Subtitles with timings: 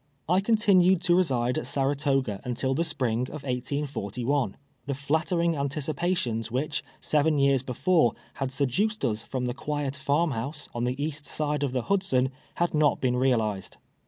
[0.27, 4.53] I continued to reside at Saratoga until the spring of 184:1.
[4.87, 10.69] The flattering anticipiitions which, seven years before, had seduced us from the quiet farm house,
[10.73, 13.77] on the east side of the Hudson, had not been realized.